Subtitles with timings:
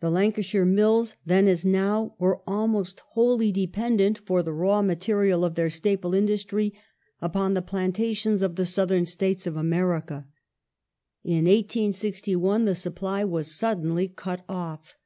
[0.00, 5.54] The Lancashire mills, then as now,^ were almost wholly dependent for the raw material of
[5.54, 6.72] their staple industry
[7.20, 10.26] upon the plantations of the southern States of America.
[11.22, 14.96] In 1861 the supply was suddenly cut off.